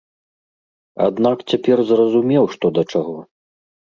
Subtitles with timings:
[1.07, 3.17] Аднак цяпер зразумеў што да чаго.